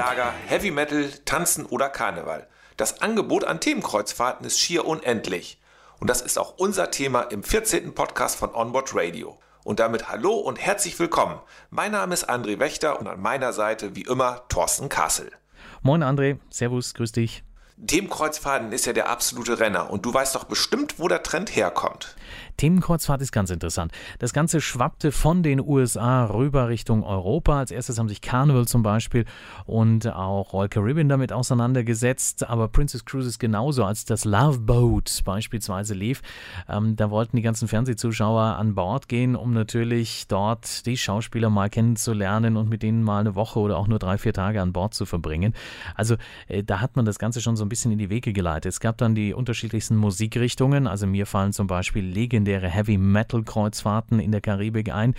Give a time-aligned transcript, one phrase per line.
[0.00, 2.46] Schlager, Heavy Metal, Tanzen oder Karneval.
[2.78, 5.60] Das Angebot an Themenkreuzfahrten ist schier unendlich.
[5.98, 7.92] Und das ist auch unser Thema im 14.
[7.92, 9.38] Podcast von Onboard Radio.
[9.62, 11.38] Und damit hallo und herzlich willkommen.
[11.68, 15.32] Mein Name ist André Wächter und an meiner Seite wie immer Thorsten Kassel.
[15.82, 17.44] Moin André, Servus, grüß dich.
[17.86, 22.16] Themenkreuzfahrten ist ja der absolute Renner und du weißt doch bestimmt, wo der Trend herkommt.
[22.60, 23.90] Themenkreuzfahrt ist ganz interessant.
[24.18, 27.58] Das Ganze schwappte von den USA rüber Richtung Europa.
[27.58, 29.24] Als erstes haben sich Carnival zum Beispiel
[29.64, 35.94] und auch Royal Caribbean damit auseinandergesetzt, aber Princess Cruises genauso, als das Love Boat beispielsweise
[35.94, 36.20] lief.
[36.68, 41.70] Ähm, da wollten die ganzen Fernsehzuschauer an Bord gehen, um natürlich dort die Schauspieler mal
[41.70, 44.92] kennenzulernen und mit denen mal eine Woche oder auch nur drei, vier Tage an Bord
[44.92, 45.54] zu verbringen.
[45.94, 48.70] Also äh, da hat man das Ganze schon so ein bisschen in die Wege geleitet.
[48.70, 50.86] Es gab dann die unterschiedlichsten Musikrichtungen.
[50.86, 55.14] Also mir fallen zum Beispiel legendäre legendäre Heavy Metal Kreuzfahrten in der Karibik ein.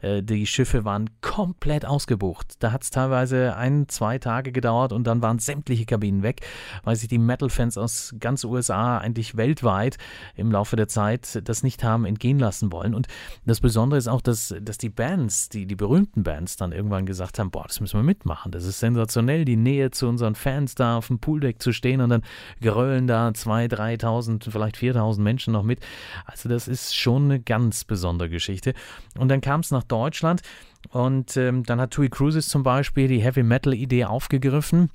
[0.00, 2.56] Äh, die Schiffe waren komplett ausgebucht.
[2.58, 6.42] Da hat es teilweise ein, zwei Tage gedauert und dann waren sämtliche Kabinen weg,
[6.82, 9.96] weil sich die Metal-Fans aus ganz USA, eigentlich weltweit
[10.36, 12.94] im Laufe der Zeit das nicht haben entgehen lassen wollen.
[12.94, 13.06] Und
[13.46, 17.38] das Besondere ist auch, dass, dass die Bands, die, die berühmten Bands dann irgendwann gesagt
[17.38, 18.52] haben, boah, das müssen wir mitmachen.
[18.52, 22.10] Das ist sensationell, die Nähe zu unseren Fans da auf dem Pooldeck zu stehen und
[22.10, 22.22] dann
[22.60, 25.80] grölen da 2.000, 3.000, vielleicht 4.000 Menschen noch mit.
[26.26, 28.74] Also das ist ist schon eine ganz besondere Geschichte.
[29.18, 30.42] Und dann kam es nach Deutschland
[30.90, 34.90] und ähm, dann hat TUI Cruises zum Beispiel die Heavy Metal Idee aufgegriffen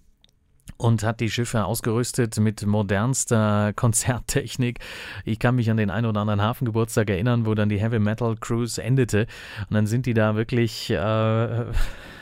[0.77, 4.79] und hat die Schiffe ausgerüstet mit modernster Konzerttechnik.
[5.25, 8.35] Ich kann mich an den einen oder anderen Hafengeburtstag erinnern, wo dann die Heavy Metal
[8.39, 9.25] Cruise endete.
[9.69, 11.65] Und dann sind die da wirklich äh,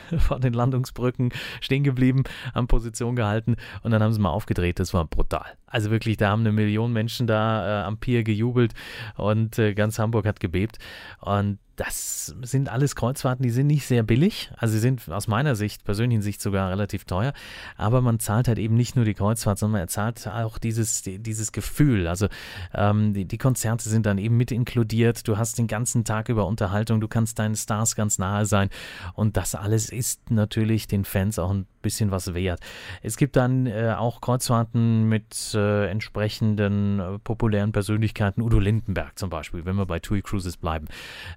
[0.17, 4.79] vor den Landungsbrücken stehen geblieben, haben Position gehalten und dann haben sie mal aufgedreht.
[4.79, 5.57] Das war brutal.
[5.67, 8.73] Also wirklich, da haben eine Million Menschen da äh, am Pier gejubelt
[9.15, 10.77] und äh, ganz Hamburg hat gebebt.
[11.19, 14.49] Und das sind alles Kreuzfahrten, die sind nicht sehr billig.
[14.57, 17.33] Also sie sind aus meiner Sicht, persönlichen Sicht sogar relativ teuer.
[17.77, 21.51] Aber man zahlt halt eben nicht nur die Kreuzfahrt, sondern man zahlt auch dieses, dieses
[21.51, 22.07] Gefühl.
[22.07, 22.29] Also
[22.73, 25.27] ähm, die, die Konzerte sind dann eben mit inkludiert.
[25.27, 26.99] Du hast den ganzen Tag über Unterhaltung.
[26.99, 28.69] Du kannst deinen Stars ganz nahe sein.
[29.13, 32.59] Und das alles ist natürlich den Fans auch ein bisschen was wert.
[33.03, 38.41] Es gibt dann äh, auch Kreuzfahrten mit äh, entsprechenden äh, populären Persönlichkeiten.
[38.41, 40.87] Udo Lindenberg zum Beispiel, wenn wir bei TUI Cruises bleiben.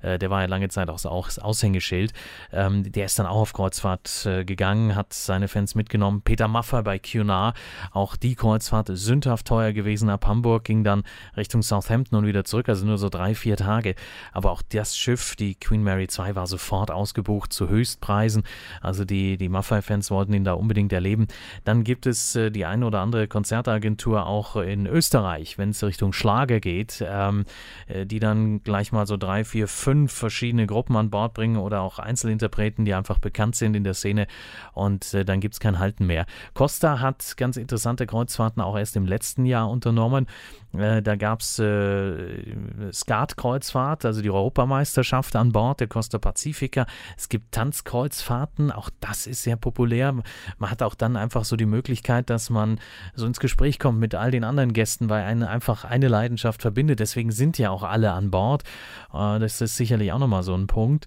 [0.03, 2.13] Äh, der war ja lange Zeit auch, auch das Aushängeschild.
[2.53, 6.23] Ähm, der ist dann auch auf Kreuzfahrt äh, gegangen, hat seine Fans mitgenommen.
[6.23, 7.57] Peter Maffay bei Cunard,
[7.93, 11.03] auch die Kreuzfahrt sündhaft teuer gewesen ab Hamburg, ging dann
[11.37, 13.95] Richtung Southampton und wieder zurück, also nur so drei, vier Tage.
[14.33, 18.43] Aber auch das Schiff, die Queen Mary 2, war sofort ausgebucht zu Höchstpreisen.
[18.81, 21.27] Also die, die Maffay-Fans wollten ihn da unbedingt erleben.
[21.65, 26.13] Dann gibt es äh, die eine oder andere Konzertagentur auch in Österreich, wenn es Richtung
[26.13, 27.45] Schlager geht, ähm,
[27.87, 31.81] äh, die dann gleich mal so drei, vier, fünf verschiedene Gruppen an Bord bringen oder
[31.83, 34.27] auch Einzelinterpreten, die einfach bekannt sind in der Szene
[34.73, 36.27] und äh, dann gibt es kein Halten mehr.
[36.55, 40.27] Costa hat ganz interessante Kreuzfahrten auch erst im letzten Jahr unternommen.
[40.73, 46.87] Äh, da gab es äh, Skat-Kreuzfahrt, also die Europameisterschaft an Bord der Costa Pacifica.
[47.17, 50.13] Es gibt Tanzkreuzfahrten, auch das ist sehr populär.
[50.59, 52.81] Man hat auch dann einfach so die Möglichkeit, dass man
[53.15, 56.99] so ins Gespräch kommt mit all den anderen Gästen, weil einen einfach eine Leidenschaft verbindet.
[56.99, 58.65] Deswegen sind ja auch alle an Bord.
[59.13, 61.07] Äh, das ist sicherlich auch nochmal so ein Punkt.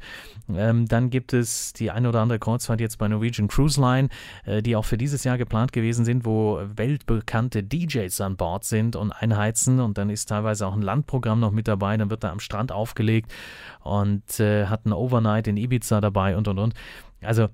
[0.50, 4.10] Ähm, dann gibt es die eine oder andere Kreuzfahrt jetzt bei Norwegian Cruise Line,
[4.46, 8.96] äh, die auch für dieses Jahr geplant gewesen sind, wo weltbekannte DJs an Bord sind
[8.96, 9.80] und einheizen.
[9.80, 11.98] Und dann ist teilweise auch ein Landprogramm noch mit dabei.
[11.98, 13.34] Dann wird da am Strand aufgelegt
[13.82, 16.74] und äh, hat ein Overnight in Ibiza dabei und und und.
[17.22, 17.50] Also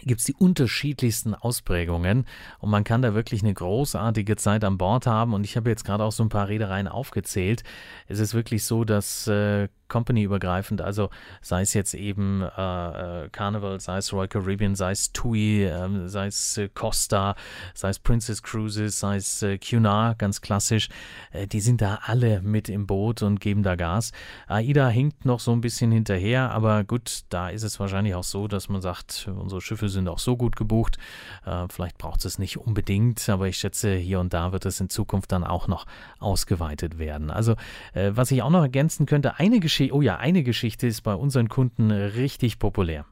[0.00, 2.26] gibt es die unterschiedlichsten Ausprägungen
[2.58, 5.84] und man kann da wirklich eine großartige Zeit an Bord haben und ich habe jetzt
[5.84, 7.62] gerade auch so ein paar Reedereien aufgezählt.
[8.08, 11.10] Es ist wirklich so, dass äh, company-übergreifend, also
[11.42, 16.08] sei es jetzt eben äh, äh, Carnival, sei es Royal Caribbean, sei es TUI, äh,
[16.08, 17.36] sei es äh, Costa,
[17.74, 20.88] sei es Princess Cruises, sei es äh, Cunard, ganz klassisch,
[21.30, 24.12] äh, die sind da alle mit im Boot und geben da Gas.
[24.46, 28.48] AIDA hinkt noch so ein bisschen hinterher, aber gut, da ist es wahrscheinlich auch so,
[28.48, 30.98] dass man sagt, unsere Schiffe sind auch so gut gebucht,
[31.44, 34.88] äh, vielleicht braucht es nicht unbedingt, aber ich schätze, hier und da wird es in
[34.88, 35.86] Zukunft dann auch noch
[36.18, 37.30] ausgeweitet werden.
[37.30, 37.56] Also,
[37.94, 41.14] was ich auch noch ergänzen könnte, eine Geschichte, Geschichte, oh ja, eine Geschichte ist bei
[41.14, 43.06] unseren Kunden richtig populär.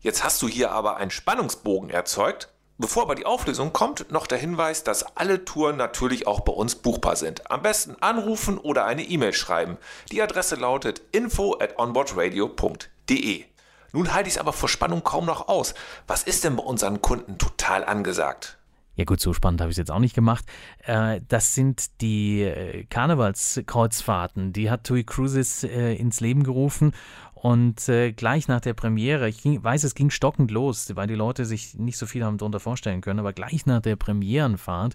[0.00, 2.52] Jetzt hast du hier aber einen Spannungsbogen erzeugt.
[2.78, 6.74] Bevor aber die Auflösung kommt, noch der Hinweis, dass alle Touren natürlich auch bei uns
[6.76, 7.50] buchbar sind.
[7.50, 9.78] Am besten anrufen oder eine E-Mail schreiben.
[10.12, 13.44] Die Adresse lautet info at onboardradio.de.
[13.92, 15.74] Nun halte ich es aber vor Spannung kaum noch aus.
[16.06, 18.58] Was ist denn bei unseren Kunden total angesagt?
[18.98, 20.44] Ja gut, so spannend habe ich es jetzt auch nicht gemacht.
[20.84, 24.52] Äh, das sind die äh, Karnevalskreuzfahrten.
[24.52, 26.92] Die hat TUI Cruises äh, ins Leben gerufen
[27.40, 31.14] Und äh, gleich nach der Premiere, ich ging, weiß, es ging stockend los, weil die
[31.14, 34.94] Leute sich nicht so viel haben darunter vorstellen können, aber gleich nach der Premierenfahrt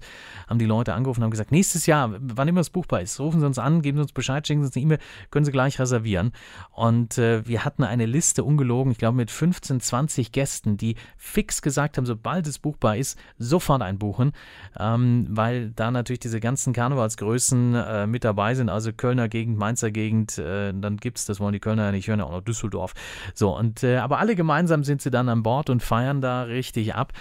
[0.50, 3.40] haben die Leute angerufen und haben gesagt, nächstes Jahr, wann immer es buchbar ist, rufen
[3.40, 5.00] Sie uns an, geben Sie uns Bescheid, schicken Sie uns eine E-Mail,
[5.32, 6.34] können Sie gleich reservieren.
[6.72, 11.62] Und äh, wir hatten eine Liste ungelogen, ich glaube mit 15, 20 Gästen, die fix
[11.62, 14.34] gesagt haben, sobald es buchbar ist, sofort einbuchen,
[14.78, 19.92] ähm, weil da natürlich diese ganzen Karnevalsgrößen äh, mit dabei sind, also Kölner Gegend, Mainzer
[19.92, 22.94] Gegend, äh, dann gibt es, das wollen die Kölner ja nicht hören, noch Düsseldorf.
[23.34, 26.96] So, und äh, aber alle gemeinsam sind sie dann an Bord und feiern da richtig
[26.96, 27.14] ab.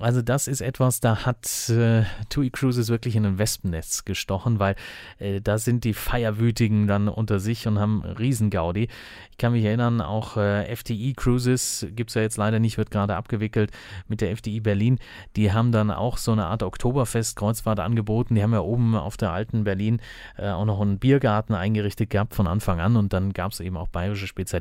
[0.00, 4.74] Also das ist etwas, da hat äh, TUI Cruises wirklich in ein Wespennetz gestochen, weil
[5.20, 8.88] äh, da sind die Feierwütigen dann unter sich und haben Riesengaudi.
[9.30, 12.90] Ich kann mich erinnern, auch äh, FTI Cruises gibt es ja jetzt leider nicht, wird
[12.90, 13.70] gerade abgewickelt
[14.08, 14.98] mit der FTI Berlin.
[15.36, 18.34] Die haben dann auch so eine Art Oktoberfest-Kreuzfahrt angeboten.
[18.34, 20.00] Die haben ja oben auf der alten Berlin
[20.36, 23.76] äh, auch noch einen Biergarten eingerichtet gehabt von Anfang an und dann gab es eben
[23.76, 24.53] auch bayerische Spezialitäten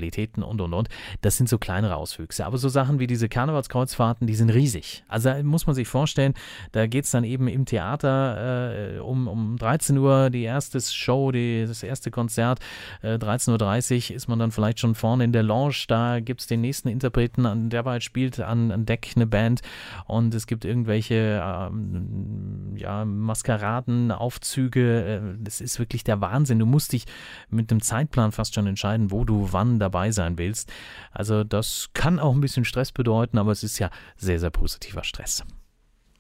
[0.43, 0.89] und und und.
[1.21, 2.45] Das sind so kleinere Auswüchse.
[2.45, 5.03] Aber so Sachen wie diese Karnevalskreuzfahrten, die sind riesig.
[5.07, 6.33] Also also muss man sich vorstellen,
[6.71, 11.31] da geht es dann eben im Theater äh, um, um 13 Uhr die erste Show,
[11.31, 12.59] die, das erste Konzert.
[13.01, 15.85] Äh, 13.30 Uhr ist man dann vielleicht schon vorne in der Lounge.
[15.87, 19.61] Da gibt es den nächsten Interpreten, an der spielt an, an, Deck eine Band
[20.05, 25.05] und es gibt irgendwelche ähm, ja, Maskeraden, Aufzüge.
[25.05, 26.59] Äh, das ist wirklich der Wahnsinn.
[26.59, 27.05] Du musst dich
[27.49, 30.71] mit einem Zeitplan fast schon entscheiden, wo du wann dabei sein willst.
[31.12, 35.03] Also das kann auch ein bisschen Stress bedeuten, aber es ist ja sehr, sehr positiver
[35.03, 35.44] Stress.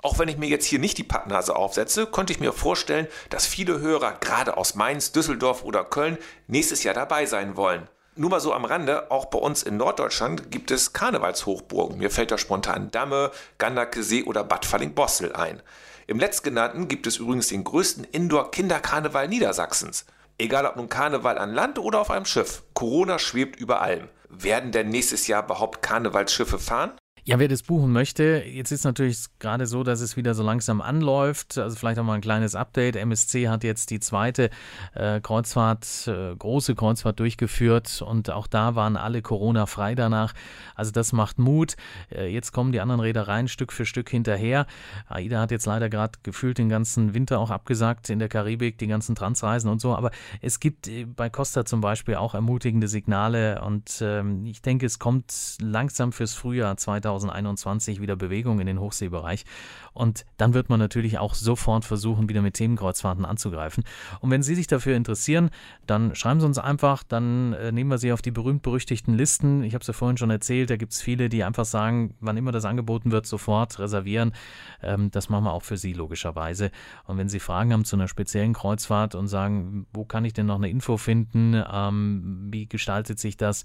[0.03, 3.47] Auch wenn ich mir jetzt hier nicht die Pappnase aufsetze, könnte ich mir vorstellen, dass
[3.47, 6.17] viele Hörer gerade aus Mainz, Düsseldorf oder Köln
[6.47, 7.87] nächstes Jahr dabei sein wollen.
[8.15, 11.97] Nur mal so am Rande, auch bei uns in Norddeutschland gibt es Karnevalshochburgen.
[11.97, 15.63] Mir fällt da spontan Damme, Gandake See oder Bad Falling-Bossel ein.
[16.05, 20.05] Im letztgenannten gibt es übrigens den größten Indoor-Kinderkarneval Niedersachsens.
[20.43, 24.09] Egal ob nun Karneval an Land oder auf einem Schiff, Corona schwebt über allem.
[24.27, 26.91] Werden denn nächstes Jahr überhaupt Karnevalsschiffe fahren?
[27.25, 30.81] Ja, wer das buchen möchte, jetzt ist natürlich gerade so, dass es wieder so langsam
[30.81, 31.57] anläuft.
[31.57, 32.97] Also vielleicht auch mal ein kleines Update.
[32.97, 34.49] MSC hat jetzt die zweite
[34.93, 40.33] äh, Kreuzfahrt, äh, große Kreuzfahrt durchgeführt und auch da waren alle Corona-frei danach.
[40.75, 41.77] Also das macht Mut.
[42.11, 44.65] Äh, jetzt kommen die anderen Reedereien Stück für Stück hinterher.
[45.07, 48.87] AIDA hat jetzt leider gerade gefühlt den ganzen Winter auch abgesagt in der Karibik, die
[48.87, 49.95] ganzen Transreisen und so.
[49.95, 50.11] Aber
[50.41, 54.99] es gibt äh, bei Costa zum Beispiel auch ermutigende Signale und ähm, ich denke, es
[54.99, 57.12] kommt langsam fürs Frühjahr 2020.
[57.19, 59.45] 2021 wieder Bewegung in den Hochseebereich.
[59.93, 63.83] Und dann wird man natürlich auch sofort versuchen, wieder mit Themenkreuzfahrten anzugreifen.
[64.21, 65.49] Und wenn Sie sich dafür interessieren,
[65.85, 69.63] dann schreiben Sie uns einfach, dann äh, nehmen wir Sie auf die berühmt-berüchtigten Listen.
[69.63, 72.37] Ich habe es ja vorhin schon erzählt, da gibt es viele, die einfach sagen, wann
[72.37, 74.33] immer das angeboten wird, sofort reservieren.
[74.81, 76.71] Ähm, das machen wir auch für Sie logischerweise.
[77.05, 80.47] Und wenn Sie Fragen haben zu einer speziellen Kreuzfahrt und sagen, wo kann ich denn
[80.47, 83.63] noch eine Info finden, ähm, wie gestaltet sich das,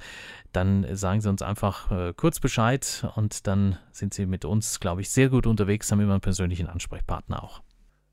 [0.53, 5.01] dann sagen Sie uns einfach äh, kurz Bescheid und dann sind Sie mit uns, glaube
[5.01, 7.63] ich, sehr gut unterwegs, haben immer einen persönlichen Ansprechpartner auch.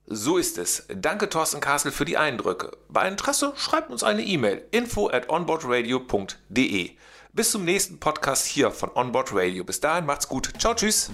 [0.07, 0.85] So ist es.
[0.95, 2.77] Danke Thorsten Kassel für die Eindrücke.
[2.89, 6.91] Bei Interesse schreibt uns eine E-Mail info at onboardradio.de.
[7.33, 9.65] Bis zum nächsten Podcast hier von Onboard Radio.
[9.65, 10.53] Bis dahin macht's gut.
[10.57, 11.11] Ciao, tschüss.